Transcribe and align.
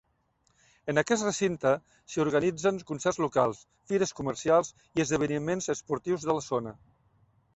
En 0.93 0.99
aquest 1.01 1.25
recinte 1.27 1.73
s'hi 2.13 2.21
organitzen 2.23 2.79
concerts 2.91 3.21
locals, 3.25 3.61
fires 3.91 4.15
comercials 4.21 4.73
i 4.81 5.05
esdeveniments 5.05 5.71
esportius 5.75 6.29
de 6.31 6.39
la 6.39 6.45
zona. 6.49 6.77